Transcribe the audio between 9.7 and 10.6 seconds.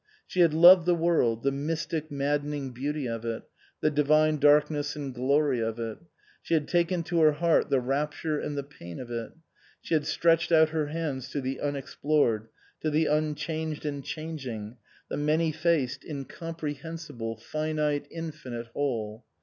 She had stretched